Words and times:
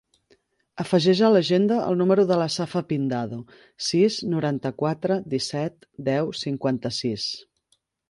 Afegeix 0.83 1.19
a 1.27 1.29
l'agenda 1.33 1.77
el 1.89 1.99
número 1.99 2.25
de 2.31 2.39
la 2.43 2.47
Safa 2.55 2.83
Pindado: 2.93 3.39
sis, 3.91 4.19
noranta-quatre, 4.35 5.21
disset, 5.37 5.91
deu, 6.13 6.37
cinquanta-sis. 6.45 7.33